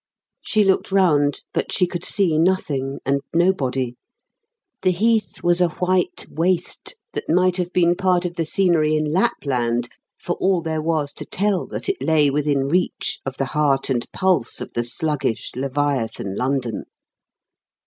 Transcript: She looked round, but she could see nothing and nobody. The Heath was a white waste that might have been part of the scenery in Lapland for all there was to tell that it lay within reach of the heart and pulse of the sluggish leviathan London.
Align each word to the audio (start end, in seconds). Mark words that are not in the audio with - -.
She 0.41 0.63
looked 0.65 0.91
round, 0.91 1.43
but 1.53 1.71
she 1.71 1.85
could 1.85 2.03
see 2.03 2.39
nothing 2.39 3.01
and 3.05 3.21
nobody. 3.35 3.93
The 4.81 4.89
Heath 4.89 5.43
was 5.43 5.61
a 5.61 5.67
white 5.77 6.25
waste 6.27 6.95
that 7.13 7.29
might 7.29 7.57
have 7.57 7.71
been 7.71 7.93
part 7.95 8.25
of 8.25 8.33
the 8.33 8.43
scenery 8.43 8.95
in 8.95 9.11
Lapland 9.13 9.89
for 10.17 10.37
all 10.37 10.63
there 10.63 10.81
was 10.81 11.13
to 11.13 11.25
tell 11.25 11.67
that 11.67 11.87
it 11.87 12.01
lay 12.01 12.31
within 12.31 12.67
reach 12.67 13.19
of 13.27 13.37
the 13.37 13.45
heart 13.53 13.91
and 13.91 14.11
pulse 14.11 14.59
of 14.59 14.73
the 14.73 14.83
sluggish 14.83 15.51
leviathan 15.55 16.33
London. 16.35 16.85